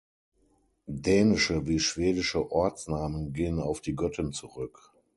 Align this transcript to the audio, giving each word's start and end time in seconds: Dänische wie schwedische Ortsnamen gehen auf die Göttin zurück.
Dänische 0.87 1.67
wie 1.67 1.79
schwedische 1.79 2.51
Ortsnamen 2.51 3.33
gehen 3.33 3.59
auf 3.59 3.81
die 3.81 3.95
Göttin 3.95 4.33
zurück. 4.33 4.91